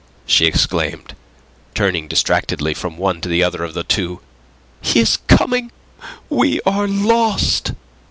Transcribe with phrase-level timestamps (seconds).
[0.25, 1.15] she exclaimed,
[1.75, 4.19] turning distractedly from one to the other of those two.
[4.81, 5.71] "He is coming!
[6.27, 7.73] We are lost!"